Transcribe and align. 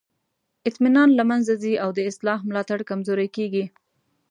اطمینان 0.69 1.09
له 1.19 1.23
منځه 1.29 1.53
ځي 1.63 1.73
او 1.83 1.89
د 1.97 1.99
اصلاح 2.09 2.39
ملاتړ 2.49 2.79
کمزوری 2.89 3.29
کیږي. 3.35 3.65